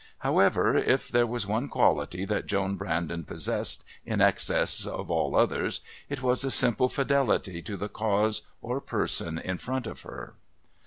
However, 0.17 0.75
if 0.77 1.09
there 1.09 1.27
was 1.27 1.45
one 1.45 1.69
quality 1.69 2.25
that 2.25 2.47
Joan 2.47 2.75
Brandon 2.75 3.23
possessed 3.23 3.85
in 4.03 4.19
excess 4.19 4.87
of 4.87 5.11
all 5.11 5.35
others, 5.35 5.81
it 6.09 6.23
was 6.23 6.43
a 6.43 6.49
simple 6.49 6.89
fidelity 6.89 7.61
to 7.61 7.77
the 7.77 7.87
cause 7.87 8.41
or 8.63 8.81
person 8.81 9.37
in 9.37 9.59
front 9.59 9.85
of 9.85 10.01
her. 10.01 10.33